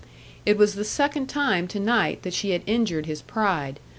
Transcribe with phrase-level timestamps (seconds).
[0.47, 3.79] It was the second time to night that she had injured his pride.